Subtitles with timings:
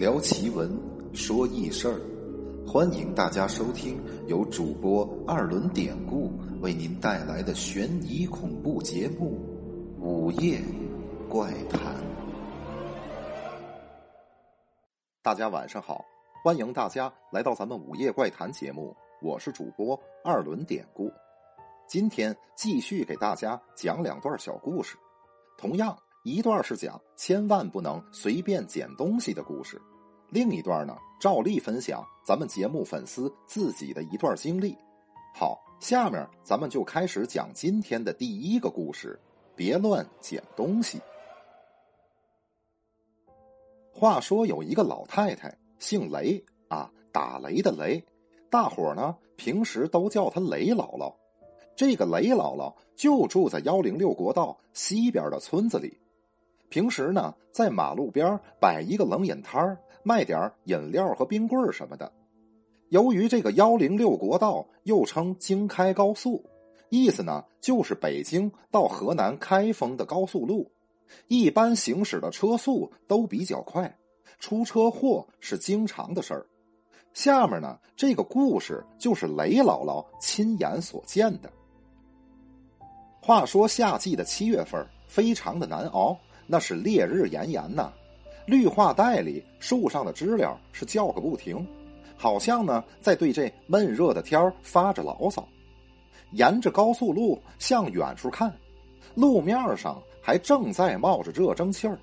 [0.00, 0.80] 聊奇闻，
[1.12, 2.00] 说异事儿，
[2.66, 6.32] 欢迎大家收听由主播二轮典故
[6.62, 9.38] 为您带来的悬疑恐怖节目
[10.02, 10.58] 《午夜
[11.28, 11.94] 怪谈》。
[15.20, 16.02] 大家晚上好，
[16.42, 21.12] 欢迎大家来到咱们《午夜怪谈》节目，我是主播二轮典故。
[21.86, 24.96] 今天继续给大家讲两段小故事，
[25.58, 25.94] 同样。
[26.22, 29.80] 一段是讲千万不能随便捡东西的故事，
[30.30, 34.76] 另一段呢，照例分享咱们节目粉丝自己的一段经历。
[35.34, 39.18] 好，下面咱们就开始讲今天的第一个故事：
[39.56, 41.00] 别乱捡东西。
[43.92, 48.02] 话说有一个老太太，姓雷啊，打雷的雷，
[48.48, 51.12] 大伙呢平时都叫她雷姥姥。
[51.74, 55.98] 这个雷姥姥就住在幺零六国道西边的村子里。
[56.68, 62.10] 平时呢，在马路边摆一个冷饮摊儿，卖点饮料和冰棍什么的。
[62.88, 66.44] 由于这个幺零六国道又称京开高速，
[66.88, 70.70] 意思呢就是北京到河南开封的高速路，
[71.28, 73.96] 一般行驶的车速都比较快，
[74.38, 76.46] 出车祸是经常的事儿。
[77.12, 81.50] 下面呢，这个故事就是雷姥姥亲眼所见的。
[83.20, 86.18] 话说夏季的七月份，非常的难熬。
[86.46, 87.92] 那是烈日炎炎呐，
[88.50, 91.64] 绿化带里树上的知了是叫个不停，
[92.16, 95.46] 好像呢在对这闷热的天发着牢骚。
[96.32, 98.52] 沿着高速路向远处看，
[99.14, 101.96] 路面上还正在冒着热蒸汽儿。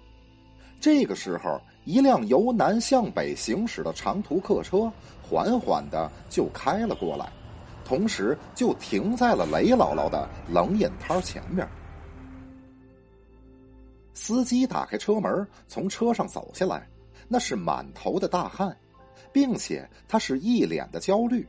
[0.80, 4.90] 这个时候，一辆由南向北行驶的长途客车
[5.22, 7.30] 缓缓的就开了过来，
[7.84, 11.68] 同时就停在了雷姥姥的冷饮摊前面。
[14.28, 16.86] 司机打开车门，从车上走下来，
[17.30, 18.78] 那是满头的大汗，
[19.32, 21.48] 并且他是一脸的焦虑，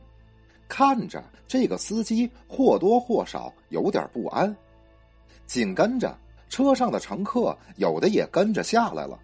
[0.65, 4.55] 看着这个司机或多或少有点不安。
[5.45, 9.19] 紧跟着车上的乘客有的也跟着下来了，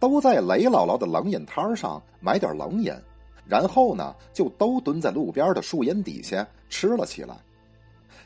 [0.00, 2.90] 都在雷姥姥的冷饮摊上买点冷饮，
[3.44, 7.36] 然后呢就都蹲在路边的树荫底下吃了起来。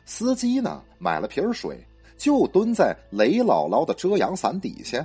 [0.04, 1.84] 司机呢买了瓶水。
[2.20, 5.02] 就蹲在雷姥姥的遮阳伞底下，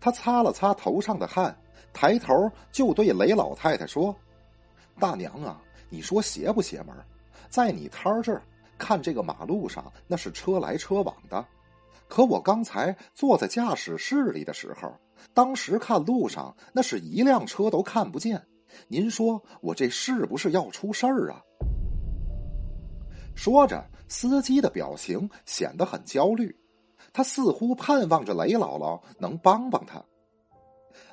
[0.00, 1.54] 他擦了擦头上的汗，
[1.92, 4.16] 抬头就对雷老太太说
[4.98, 6.96] ：“大娘啊，你说邪不邪门？
[7.50, 8.42] 在你摊儿这儿
[8.78, 11.44] 看这个马路上那是车来车往的，
[12.08, 14.90] 可我刚才坐在驾驶室里的时候，
[15.34, 18.42] 当时看路上那是一辆车都看不见。
[18.88, 21.42] 您说我这是不是要出事儿啊？”
[23.34, 26.54] 说着，司机的表情显得很焦虑，
[27.12, 30.04] 他似乎盼望着雷姥姥能帮帮他。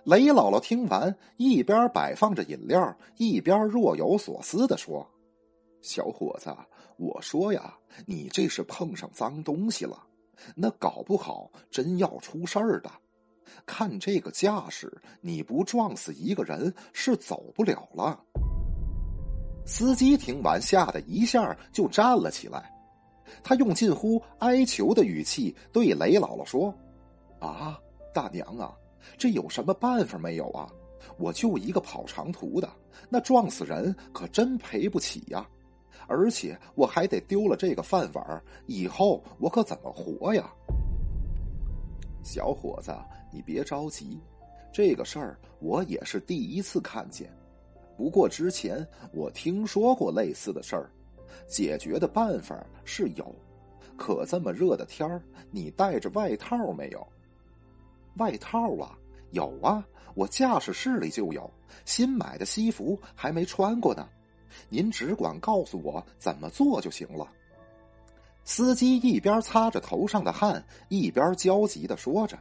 [0.03, 5.07] 雷姥姥听完，一边摆放着饮料，一边若有所思的说
[5.81, 6.53] ：“小伙子，
[6.97, 10.01] 我说呀，你这是碰上脏东西了，
[10.55, 12.91] 那搞不好真要出事儿的。
[13.65, 18.23] 看这个架势，你不撞死一个人是走不了了。”
[19.67, 22.73] 司机听完，吓得一下就站了起来。
[23.43, 26.73] 他用近乎哀求的语气对雷姥姥说
[27.39, 27.77] ：“啊，
[28.13, 28.73] 大娘啊，
[29.17, 30.69] 这有什么办法没有啊？
[31.17, 32.69] 我就一个跑长途的，
[33.09, 35.45] 那撞死人可真赔不起呀！
[36.07, 40.49] 而且我还得丢了这个饭碗，以后我可怎么活呀？”
[42.23, 42.95] 小伙子，
[43.33, 44.17] 你别着急，
[44.71, 47.29] 这个事儿我也是第一次看见。
[47.97, 50.89] 不过之前我听说过类似的事儿，
[51.47, 53.35] 解决的办法是有，
[53.97, 55.19] 可这么热的天儿，
[55.49, 57.05] 你带着外套没有？
[58.17, 58.95] 外套啊，
[59.31, 61.49] 有啊，我驾驶室里就有，
[61.85, 64.07] 新买的西服还没穿过呢。
[64.69, 67.27] 您只管告诉我怎么做就行了。
[68.43, 72.37] 司机一边擦着头上的汗，一边焦急的说着。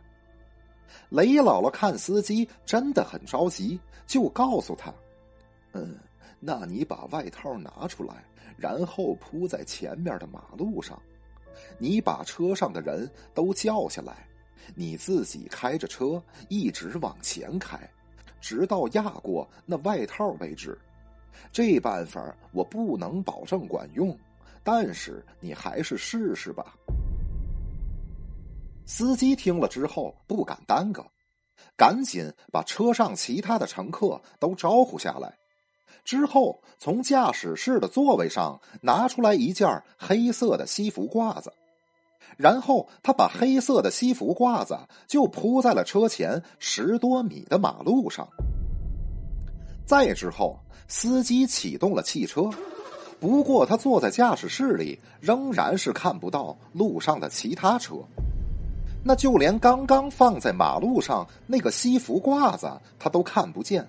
[1.08, 4.92] 雷姥姥看司机真的很着急，就告诉他。
[5.76, 5.98] 嗯，
[6.40, 8.24] 那你把外套拿出来，
[8.56, 11.00] 然后铺在前面的马路上。
[11.78, 14.26] 你把车上的人都叫下来，
[14.74, 17.78] 你自己开着车一直往前开，
[18.40, 20.78] 直到压过那外套为止。
[21.52, 24.18] 这办法我不能保证管用，
[24.62, 26.74] 但是你还是试试吧。
[28.86, 31.04] 司机听了之后不敢耽搁，
[31.76, 35.36] 赶紧把车上其他的乘客都招呼下来。
[36.06, 39.68] 之后，从驾驶室的座位上拿出来一件
[39.98, 41.52] 黑色的西服褂子，
[42.36, 48.26] 然后他把黑色的西服褂子就铺在了车前十多米的马路上。
[49.84, 50.56] 再之后，
[50.86, 52.48] 司机启动了汽车，
[53.18, 57.96] 不过他坐在驾驶室里，仍然是看不到路上的其他车。
[59.04, 63.84] 那就连刚刚放在马路上那个西服褂子，他都看不见。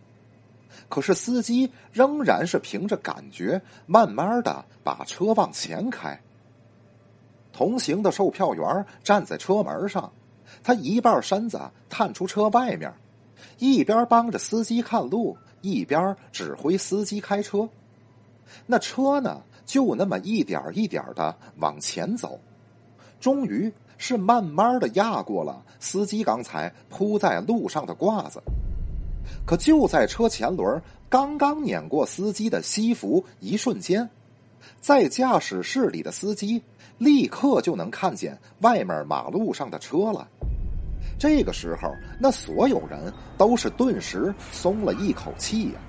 [0.89, 6.19] 可是司机仍然是凭着感觉，慢慢的把车往前开。
[7.51, 10.11] 同行的售票员站在车门上，
[10.63, 11.59] 他一半身子
[11.89, 12.93] 探出车外面，
[13.57, 17.67] 一边帮着司机看路，一边指挥司机开车。
[18.65, 22.39] 那车呢，就那么一点一点的往前走，
[23.19, 23.71] 终于。
[23.99, 28.39] 是慢慢的压过了司机刚才铺在路上的褂子，
[29.45, 34.09] 可就在车前轮刚刚碾过司机的西服一瞬间，
[34.79, 36.61] 在驾驶室里的司机
[36.97, 40.27] 立刻就能看见外面马路上的车了。
[41.19, 41.89] 这个时候，
[42.19, 45.79] 那所有人都是顿时松了一口气呀。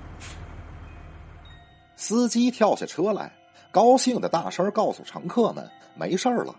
[1.95, 3.31] 司机跳下车来，
[3.71, 5.69] 高兴的大声告诉乘客们
[5.99, 6.55] ：“没事了。”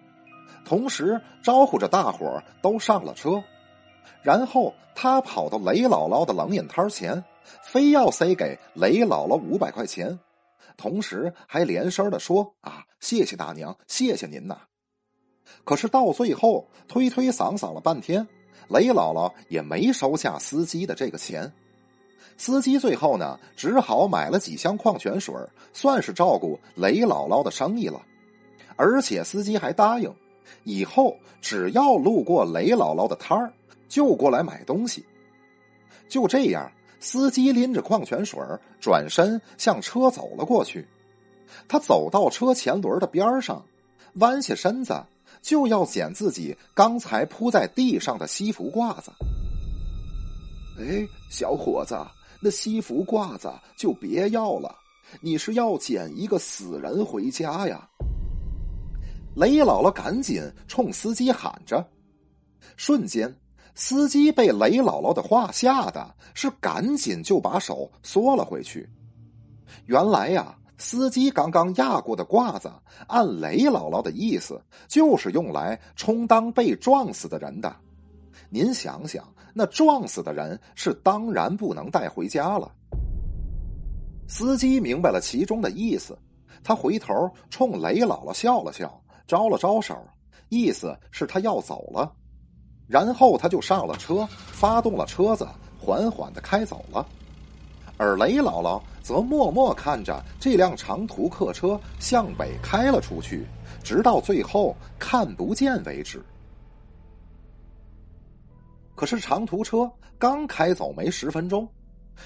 [0.65, 3.43] 同时招呼着大伙儿都上了车，
[4.23, 7.23] 然后他跑到雷姥姥的冷饮摊前，
[7.63, 10.19] 非要塞给雷姥姥五百块钱，
[10.77, 14.59] 同时还连声的说：“啊，谢谢大娘，谢谢您呐！”
[15.65, 18.27] 可是到最后推推搡搡了半天，
[18.69, 21.53] 雷姥姥也没收下司机的这个钱，
[22.37, 25.35] 司机最后呢只好买了几箱矿泉水，
[25.73, 28.01] 算是照顾雷姥姥的生意了，
[28.77, 30.15] 而且司机还答应。
[30.65, 33.53] 以后只要路过雷姥姥的摊儿，
[33.91, 35.05] 就过来买东西。
[36.09, 38.41] 就这样，司机拎着矿泉水
[38.81, 40.89] 转身向车走了过去。
[41.69, 43.63] 他走到车前轮的边上，
[44.15, 45.05] 弯下身子
[45.43, 49.11] 就要捡自己刚才铺在地上的西服褂子。
[50.79, 51.97] 哎，小伙子，
[52.41, 54.75] 那西服褂子就别要了，
[55.21, 57.89] 你是要捡一个死人回家呀？
[59.37, 61.87] 雷姥姥赶紧冲司机喊着，
[62.77, 63.33] 瞬间，
[63.75, 68.89] 司机被雷姥姥的话吓得，是赶紧就把手缩了回去。
[69.87, 72.71] 原来呀，司机刚刚压过的褂子，
[73.07, 77.75] 按雷姥姥的意思，就是用来充当被撞死的人的。
[78.49, 79.25] 您想想，
[79.55, 82.71] 那撞死的人是当然不能带回家了。
[84.27, 86.17] 司机明白了其中的意思，
[86.63, 87.13] 他回头
[87.49, 89.01] 冲雷姥姥笑了笑。
[89.27, 89.97] 招了招手，
[90.49, 92.13] 意思是他要走了，
[92.91, 95.47] 然后他就上了车，发动了车子，
[95.79, 97.07] 缓缓的开走了。
[97.97, 103.47] 而雷姥姥则默默看着这辆长途客车向北开了出去，
[103.85, 106.21] 直到最后看不见为止。
[108.97, 109.89] 可是长途车
[110.19, 111.69] 刚开走没十分钟，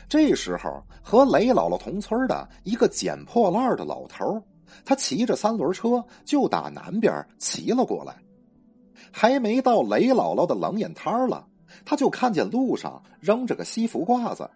[0.09, 4.43] 这时候和雷姥姥同村的一个捡破烂的老头
[4.83, 8.17] 他骑着三轮车就打南边骑了过来，
[9.13, 11.47] 还没到雷姥姥的冷眼摊了，
[11.85, 14.49] 他就看见路上扔着个西服褂子，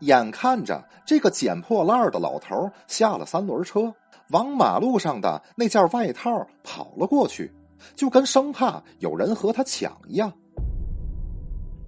[0.00, 3.92] 眼看着这个捡破烂的老头下了三轮车，
[4.30, 7.52] 往马路上的那件外套跑了过去，
[7.94, 10.32] 就跟生怕有人和他抢一样。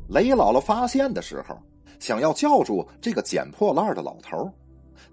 [0.08, 1.58] 雷姥姥发现的时候，
[1.99, 4.50] 想要叫住这个捡破烂的老头，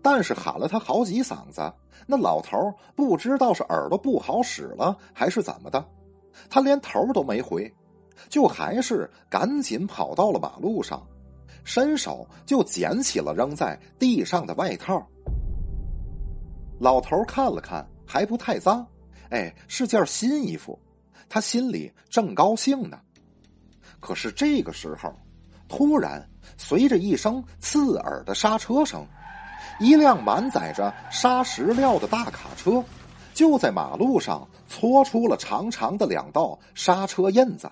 [0.01, 1.73] 但是喊了他好几嗓子。
[2.07, 2.57] 那老头
[2.95, 5.83] 不知道是耳朵不好使了还是怎么的，
[6.49, 7.71] 他连头都没回，
[8.29, 11.05] 就还是赶紧跑到了马路上，
[11.63, 15.05] 伸手就捡起了扔在地上的外套。
[16.79, 18.85] 老头看了看，还不太脏，
[19.29, 20.77] 哎，是件新衣服，
[21.29, 22.99] 他心里正高兴呢。
[23.99, 25.13] 可是这个时候，
[25.67, 26.27] 突然
[26.57, 29.05] 随着一声刺耳的刹车声。
[29.77, 32.81] 一辆满载着沙石料的大卡车，
[33.35, 37.69] 就在马路上搓出了长长的两道刹车印子。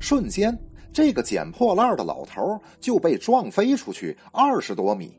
[0.00, 0.58] 瞬间，
[0.92, 5.16] 这个捡破烂的老头就被撞飞出去二十多米。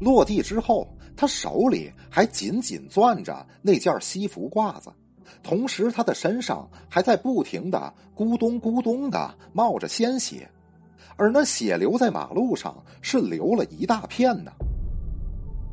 [0.00, 4.90] 落地之后，他手里还紧紧攥着那件西服褂子，
[5.42, 10.48] 同时他的身上还在不停的咕咚咕咚的冒着鲜血。
[11.16, 14.50] 而那血流在马路上是流了一大片呢。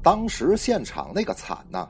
[0.04, 1.88] 当时现场那个惨呐！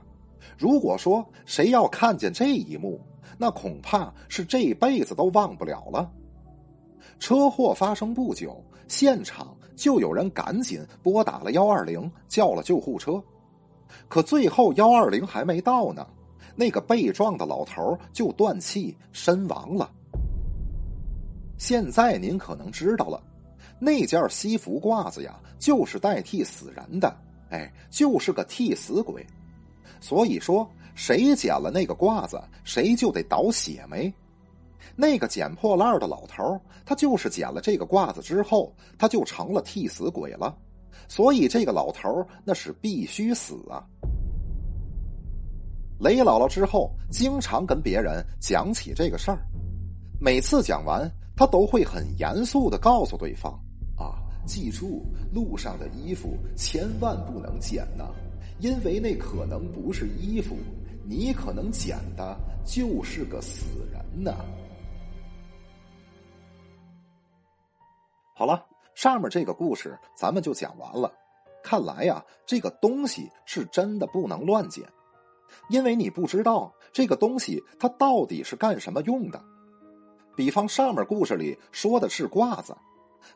[0.58, 3.00] 如果说谁要看见这一幕，
[3.38, 6.12] 那恐怕是这辈子都忘不了了。
[7.19, 13.22] 车祸发生不久，现场就有人赶紧拨打了幺二零，叫了救护车。
[14.08, 16.05] 可最后幺二零还没到呢，
[16.55, 19.89] 那个被撞的老头就断气身亡了。
[21.58, 23.22] 现在您可能知道了。
[23.81, 27.15] 那件西服褂子呀，就是代替死人的，
[27.50, 29.25] 哎，就是个替死鬼。
[30.00, 34.13] 所以说，谁捡了那个褂子，谁就得倒血霉。
[34.96, 40.55] 那个捡破烂的老头，他就是捡了这个褂子之后，他就成了替死鬼了。
[41.08, 43.84] 所以这个老头那是必须死啊。
[46.00, 49.39] 雷姥姥之后经常跟别人讲起这个事儿，
[50.19, 53.53] 每次讲完，他都会很严肃的告诉对方
[53.98, 54.15] ：“啊，
[54.46, 58.05] 记住，路上的衣服千万不能捡呐，
[58.60, 60.56] 因为那可能不是衣服，
[61.06, 64.34] 你可能捡的就是个死人呢。”
[68.36, 71.13] 好了，上面这个故事咱们就讲完了。
[71.62, 74.88] 看来呀，这个东西是真的不能乱捡，
[75.70, 79.44] 因为你不知道这个东西它到底是干什么用的。
[80.38, 82.74] 比方上面故事里说的是褂子，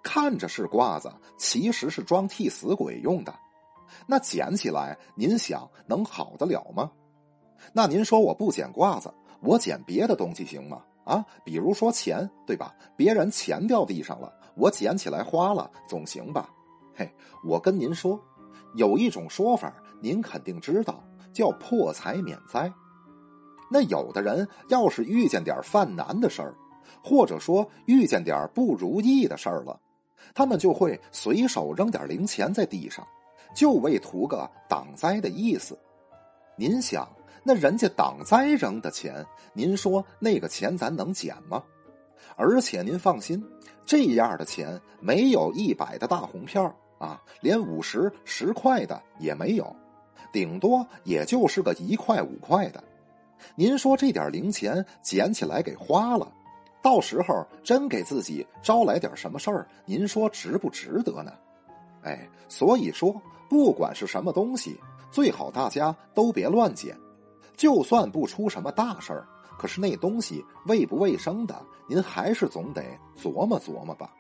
[0.02, 3.36] 看着是褂子，其实是装替死鬼用的。
[4.08, 6.92] 那捡起来，您想能好得了吗？
[7.72, 10.84] 那您说我不捡褂子，我捡别的东西行吗？
[11.06, 12.74] 啊，比如说钱，对吧？
[12.96, 14.34] 别人钱掉地上了。
[14.56, 16.50] 我捡起来花了总行吧？
[16.96, 17.10] 嘿，
[17.44, 18.20] 我跟您说，
[18.76, 22.72] 有一种说法您肯定知道，叫破财免灾。
[23.72, 26.56] 那有的人要是遇见点犯难的事儿，
[27.04, 29.80] 或者说遇见点不如意的事儿了，
[30.36, 33.08] 他们就会随手扔点零钱在地上，
[33.54, 35.78] 就为图个挡灾的意思。
[36.56, 37.08] 您想，
[37.44, 41.64] 那人家挡灾扔的钱，您说那个钱咱能捡吗？
[42.36, 43.44] 而且您放心。
[43.86, 49.76] 这样的钱没有一百的大红票啊，连五十、十块的也没有，
[50.32, 52.82] 顶多也就是个一块、五块的。
[53.56, 56.32] 您说这点零钱捡起来给花了，
[56.82, 61.34] 到时候真给自己招来点什么事儿，您说值不值得呢？
[62.04, 63.14] 哎，所以说，
[63.54, 64.76] 不管是什么东西，
[65.12, 66.98] 最好大家都别乱捡，
[67.56, 69.28] 就算不出什么大事儿。
[69.60, 72.82] 可是那东西卫不卫生的，您还是总得
[73.16, 74.12] 琢磨琢磨吧。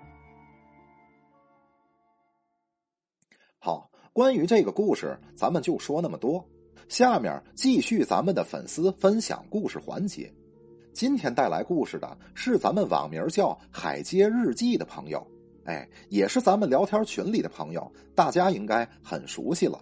[3.57, 6.47] 好，关于这个故事，咱们就说那么多。
[6.87, 10.31] 下面继续咱们的粉丝分享故事环节。
[10.93, 15.25] 今天带来故事的是咱们网名叫“海街日记”的朋友，
[15.65, 19.79] 哎，也是咱们聊天群里的朋友，大家应该很熟悉了。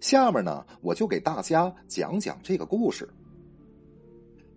[0.00, 3.08] 下面呢，我就给大家讲讲这个故事。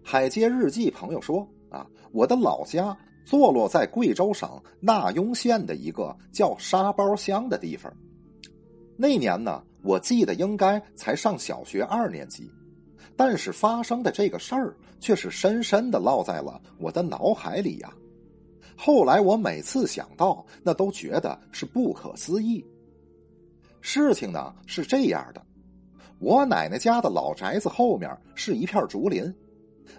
[0.04, 7.92] 海街日记朋友说：“啊，我的老家坐落在贵州省纳雍县的一个叫沙包乡的地方。
[8.98, 12.50] 那年呢，我记得应该才上小学二年级，
[13.16, 17.94] 但是发生的这个事儿却是深深的烙在了我的脑海里呀。
[18.76, 22.66] 后来我每次想到，那都觉得是不可思议。
[23.82, 25.42] 事情呢是这样的，
[26.20, 29.34] 我奶奶家的老宅子后面是一片竹林。”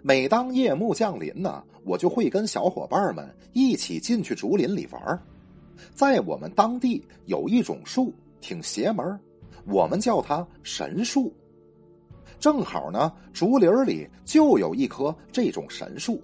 [0.03, 5.23] 每当夜幕降临呢，我就会跟小伙伴们一起进去竹林里玩。
[5.95, 9.19] 在我们当地有一种树挺邪门，
[9.65, 11.33] 我们叫它神树。
[12.41, 16.21] 正好呢，竹林里就有一棵这种神树。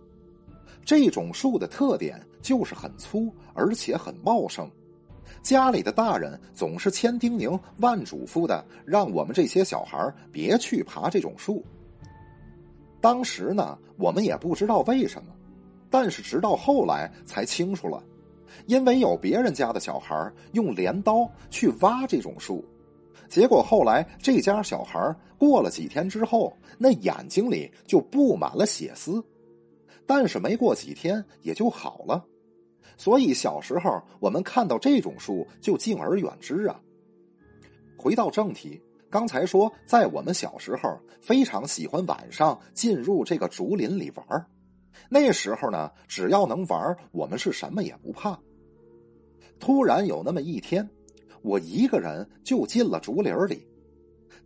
[0.85, 4.71] 这种树的特点就是很粗，而且很茂盛。
[5.43, 11.65] 家里的大人总是千叮咛万嘱咐的，让我们这些小孩别去爬这种树。
[13.01, 15.33] 当时呢，我们也不知道为什么，
[15.91, 18.03] 但是直到后来才清楚了，
[18.67, 22.65] 因为有别人家的小孩用镰刀去挖这种树，
[23.29, 29.25] 结果后来这家小孩过了几天之后，那眼睛里就布满了血丝，
[30.15, 32.23] 但是没过几天也就好了，
[32.99, 36.79] 所以小时候我们看到这种树就敬而远之啊。
[37.97, 38.79] 回到正题。
[39.09, 44.47] 刚才说，在我们小时候非常喜欢晚上进入这个竹林里玩
[45.09, 48.39] 那时候呢，只要能玩，我们是什么也不怕。
[49.59, 50.87] 突然有那么一天，
[51.41, 53.67] 我一个人就进了竹林里。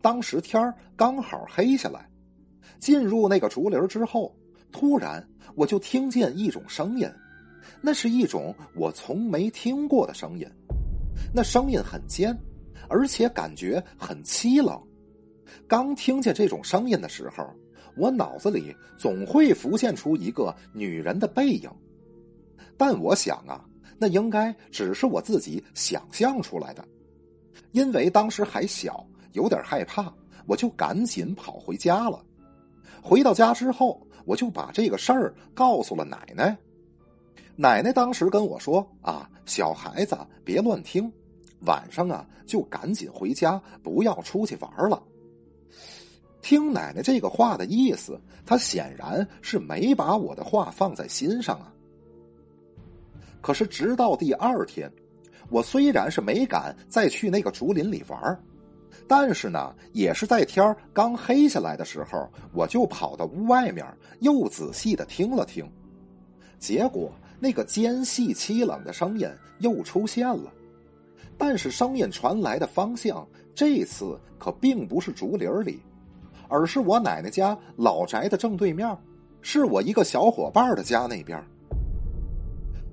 [0.01, 2.09] 当时天刚好黑下来，
[2.79, 4.33] 进入那个竹林之后，
[4.73, 7.11] 突然我就听见一种声音，
[7.81, 10.47] 那是一种我从没听过的声音，
[11.35, 12.37] 那声音很尖。
[12.89, 14.81] 而且感觉很凄冷。
[15.67, 17.45] 刚听见这种声音的时候，
[17.97, 21.69] 我脑子里总会浮现出一个女人的背影。
[22.77, 23.65] 但我想啊，
[23.99, 26.85] 那应该只是我自己想象出来的。
[27.73, 30.15] 因为当时还小，有点害怕，
[30.47, 32.25] 我就赶紧跑回家了。
[33.03, 36.55] 回到家之后，我就把这个事儿告诉了奶奶。
[37.57, 40.15] 奶奶当时跟我说：“啊，小孩子
[40.45, 41.11] 别乱听，
[41.61, 45.03] 晚上啊就赶紧回家，不要出去玩了。”
[46.43, 51.73] 听奶奶这个话的意思，她显然是没把我的话放在心上啊。
[53.41, 54.93] 可是直到第二天，
[55.49, 58.39] 我虽然是没敢再去那个竹林里玩，
[59.09, 63.87] 但是呢，也是在天刚黑下来的时候，我就跑到屋外面，
[64.21, 65.69] 又仔细的听了听，
[66.59, 67.11] 结果。
[67.39, 70.51] 那个尖细凄冷的声音又出现了，
[71.37, 75.79] 但是声音传来的方向这次可并不是竹林里，
[76.49, 78.97] 而是我奶奶家老宅的正对面，
[79.43, 81.39] 是我一个小伙伴的家那边。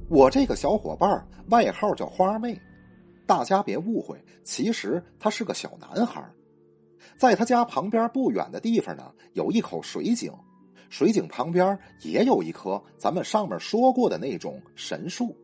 [0.09, 2.59] 我这个小伙伴外号叫花妹，
[3.33, 6.23] 大家别误会，其实他是个小男孩，
[7.17, 10.31] 在他家旁边不远的地方呢，有一口水井。
[10.91, 15.35] 水井旁边也有一棵咱们上面说过的那种神树。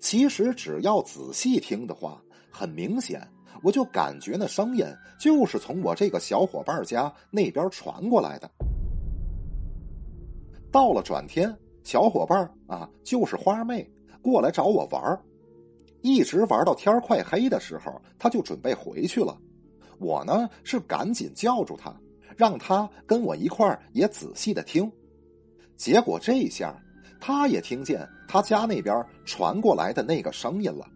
[0.00, 2.18] 其实只要仔细听的话，
[2.50, 3.20] 很明显，
[3.62, 4.86] 我就感觉那声音
[5.20, 8.50] 就是从我这个小伙伴家那边传过来的。
[10.70, 11.54] 到了转天，
[11.84, 13.86] 小伙伴啊，就是花妹
[14.22, 15.22] 过来找我玩
[16.02, 19.36] 一直玩到天快黑的时候，他就准备回去了。
[19.98, 21.94] 我呢是赶紧叫住他。
[22.34, 24.90] 让他跟我一块儿也仔细的听，
[25.76, 26.74] 结果这一下
[27.20, 30.88] 他也听见他家那边传过来的那个声音了。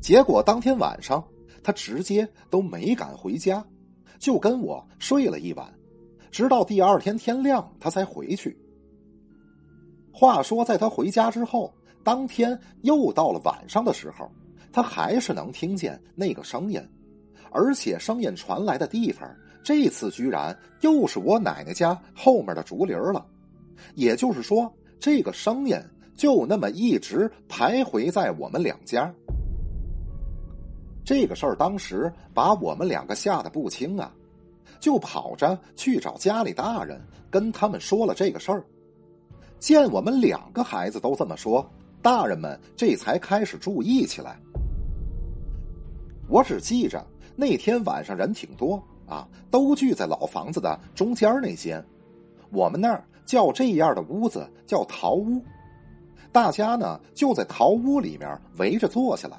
[0.00, 1.22] 结果当天晚上
[1.62, 3.62] 他直接都没敢回家，
[4.18, 5.70] 就跟我睡了一晚，
[6.30, 8.58] 直到第二天天亮他才回去。
[10.10, 11.72] 话说在他回家之后，
[12.08, 14.32] 当天又到了晚上的时候，
[14.72, 16.82] 他还是能听见那个声音，
[17.50, 19.28] 而且声音传来的地方。
[19.62, 23.26] 这次居然又是我奶奶家后面的竹林了，
[23.94, 25.78] 也就是说，这个声音
[26.16, 29.12] 就那么一直徘徊在我们两家。
[31.04, 34.10] 这个事儿当时把我们两个吓得不轻啊，
[34.80, 38.64] 就跑着去找家里大人，跟他们说了这个事儿。
[39.58, 41.70] 见我们两个孩子都这么说，
[42.02, 44.38] 大人们这才开始注意起来。
[46.28, 47.06] 我只记着
[47.36, 48.82] 那天晚上人挺多。
[49.08, 51.82] 啊，都聚在老房子的中间那间，
[52.50, 55.42] 我们那儿叫这样的屋子叫桃屋。
[56.30, 59.38] 大家呢就在桃屋里面围着坐下来。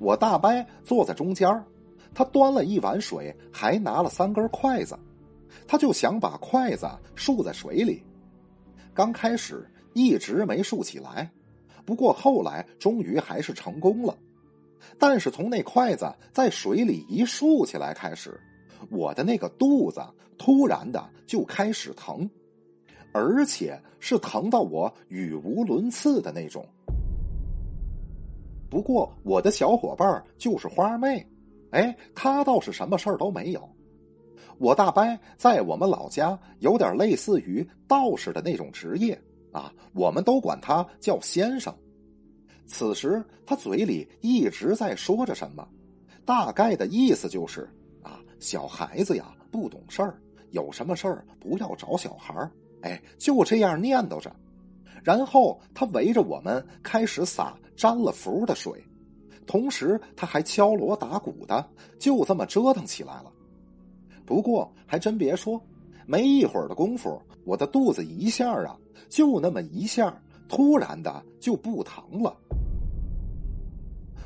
[0.00, 0.50] 我大伯
[0.82, 1.48] 坐在中间，
[2.12, 4.98] 他端了一碗水，还拿了三根筷子，
[5.64, 8.02] 他就想把筷子竖在水里。
[8.92, 11.30] 刚开始一直没竖起来，
[11.84, 14.16] 不过后来终于还是成功了。
[14.98, 18.38] 但是从那筷子在水里一竖起来开始。
[18.90, 20.02] 我的那个肚子
[20.36, 22.28] 突然的就开始疼，
[23.12, 26.66] 而且是疼到我语无伦次的那种。
[28.68, 31.24] 不过我的小伙伴就是花妹，
[31.70, 33.68] 哎，她倒是什么事儿都没有。
[34.58, 39.16] 我大伯在我们老家有点类似于道士的那种职业
[39.52, 41.72] 啊，我们都管他叫先生。
[42.66, 45.68] 此时他嘴里一直在说着什么，
[46.24, 47.68] 大概的意思就是。
[48.02, 52.50] 啊小孩子呀，不懂事儿，有什么事儿不要找小孩儿。
[52.80, 54.34] 哎，就这样念叨着，
[55.04, 58.84] 然后他围着我们开始撒沾了符的水，
[59.46, 61.64] 同时他还敲锣打鼓的，
[62.00, 63.32] 就这么折腾起来了。
[64.26, 65.62] 不过还真别说，
[66.04, 68.76] 没一会儿的功夫，我的肚子一下啊，
[69.08, 70.14] 就那么一下，
[70.48, 72.36] 突然的就不疼了。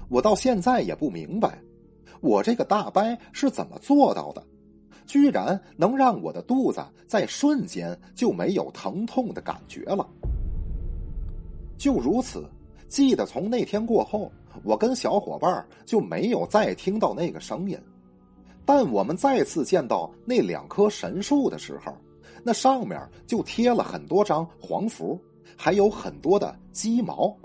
[0.09, 1.59] 我到现在也不明白。
[2.20, 3.02] 我这个大伯
[3.33, 4.42] 是怎么做到的？
[5.07, 10.05] 居然能让我的肚子在瞬间就没有疼痛的感觉了。
[11.76, 12.44] 就如此，
[12.88, 14.33] 记得从那天过后，
[14.64, 17.79] 我跟小伙伴就没有再听到那个声音。
[18.64, 21.94] 但我们再次见到那两棵神树的时候，
[22.47, 25.21] 那上面就贴了很多张黄符，
[25.57, 27.37] 还有很多的鸡毛。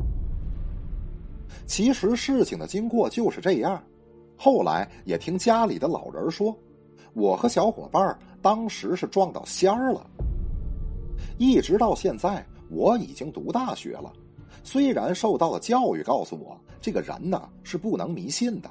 [1.66, 3.82] 其实事情的经过就是这样。
[4.38, 6.56] 后来也听家里的老人说，
[7.14, 10.06] 我和小伙伴当时是撞到仙儿了。
[11.40, 14.14] 一直到现在，我已经读大学了，
[14.64, 18.70] 虽然受到了教育，告诉我这个人呢是不能迷信的，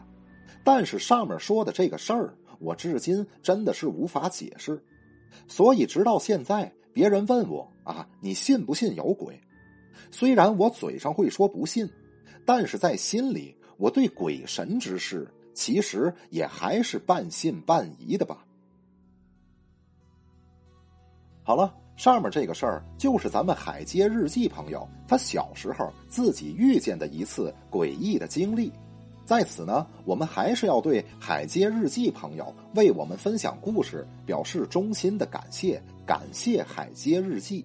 [0.62, 4.81] 但是上面说的这个事儿，我至今真的是无法解释。
[5.49, 9.40] 所以直到现在，别人问我啊，你信不信有鬼？
[10.11, 11.88] 虽然我嘴上会说不信，
[12.45, 15.29] 但是在心里，我对鬼神之事。
[15.53, 18.45] 其实也还是半信半疑的吧。
[21.43, 21.77] 好了。
[21.97, 28.73] 上面这个事儿就是咱们海街日记朋友他小时候自己遇见的一次诡异的经历。
[29.31, 37.64] 在此呢，我们还是要对海街日记朋友为我们分享故事表示衷心的感谢，感谢海街日记。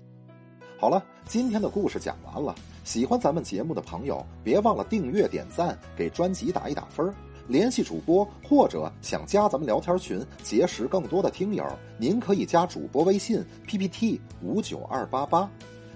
[0.77, 2.53] 好了，今天的故事讲完了。
[2.83, 7.11] 喜欢咱们节目的朋友，别忘了订阅、点赞，给专辑打一打分
[7.47, 11.65] 联系主播或者想加咱们聊天群，结识更多的听友，
[11.97, 15.49] 您可以加主播微信 PPT 五九二八八。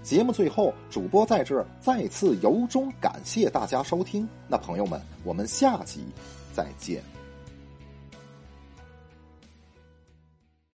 [0.10, 4.28] 节目最后，主播在这再次由衷感谢大家收听。
[4.48, 6.04] 那朋友们，我们下集
[6.52, 7.19] 再见。